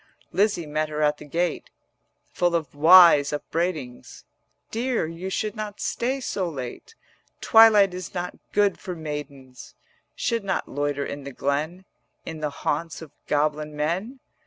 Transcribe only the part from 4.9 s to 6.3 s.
you should not stay